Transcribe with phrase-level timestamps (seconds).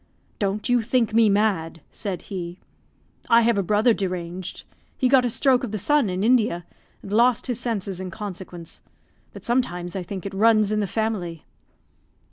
[0.39, 2.57] "Don't you think me mad!" said he.
[3.29, 4.63] "I have a brother deranged;
[4.97, 6.65] he got a stroke of the sun in India,
[7.03, 8.81] and lost his senses in consequence;
[9.31, 11.45] but sometimes I think it runs in the family."